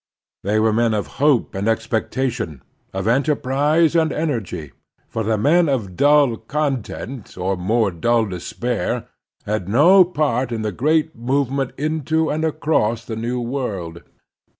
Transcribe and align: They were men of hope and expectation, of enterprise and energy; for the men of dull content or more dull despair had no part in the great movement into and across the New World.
They 0.43 0.59
were 0.59 0.73
men 0.73 0.95
of 0.95 1.05
hope 1.21 1.53
and 1.53 1.67
expectation, 1.67 2.63
of 2.91 3.07
enterprise 3.07 3.95
and 3.95 4.11
energy; 4.11 4.71
for 5.07 5.21
the 5.23 5.37
men 5.37 5.69
of 5.69 5.95
dull 5.95 6.37
content 6.37 7.37
or 7.37 7.55
more 7.55 7.91
dull 7.91 8.25
despair 8.25 9.07
had 9.45 9.69
no 9.69 10.03
part 10.03 10.51
in 10.51 10.63
the 10.63 10.71
great 10.71 11.15
movement 11.15 11.73
into 11.77 12.31
and 12.31 12.43
across 12.43 13.05
the 13.05 13.15
New 13.15 13.39
World. 13.41 14.01